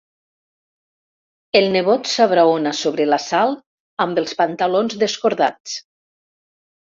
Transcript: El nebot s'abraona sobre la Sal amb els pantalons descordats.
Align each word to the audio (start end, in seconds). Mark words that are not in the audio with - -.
El 1.59 1.65
nebot 1.75 2.09
s'abraona 2.11 2.71
sobre 2.77 3.05
la 3.13 3.19
Sal 3.25 3.53
amb 4.05 4.21
els 4.23 4.33
pantalons 4.39 4.97
descordats. 5.05 5.77